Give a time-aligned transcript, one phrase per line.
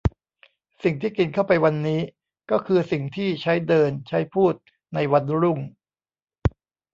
[0.83, 2.01] สิ่งที่กินเข้าไปวันนี้
[2.51, 4.53] ก็คือสิ่งที่ใช้เดินใช้พูด
[4.93, 5.59] ในวันรุ่ง